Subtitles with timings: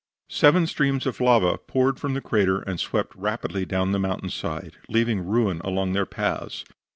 [0.31, 4.77] Seven streams of lava poured from the crater and swept rapidly down the mountain side,
[4.89, 6.65] leaving ruin along their paths.